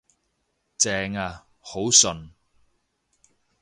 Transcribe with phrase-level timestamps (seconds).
[0.79, 2.31] 正呀，好順